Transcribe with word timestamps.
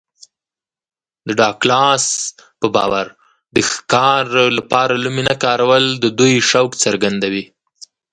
د 1.27 1.29
ډاګلاس 1.39 2.05
په 2.59 2.67
باور 2.75 3.07
د 3.55 3.57
ښکار 3.71 4.23
لپاره 4.57 4.93
لومې 5.03 5.23
نه 5.29 5.35
کارول 5.43 5.85
د 6.03 6.05
دوی 6.19 6.33
شوق 6.49 6.71
څرګندوي 6.83 7.45